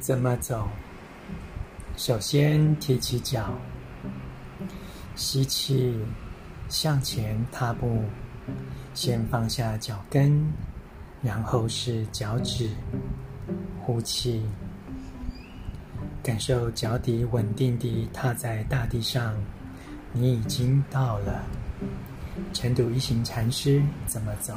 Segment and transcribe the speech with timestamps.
[0.00, 0.68] 怎么走？
[1.96, 3.52] 首先提起脚
[5.16, 5.98] 吸气
[6.68, 8.04] 向前踏步
[8.94, 10.46] 先放下脚跟
[11.20, 12.70] 然后是脚趾
[13.80, 14.42] 呼气
[16.22, 19.34] 感受脚底稳定地踏在大地上。
[20.12, 21.42] 你已经到了。
[22.54, 24.54] 成都一行禅师怎么走？